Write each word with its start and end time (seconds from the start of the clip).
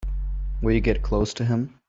Will 0.63 0.71
you 0.73 0.79
get 0.79 1.03
close 1.03 1.31
to 1.35 1.45
him? 1.45 1.75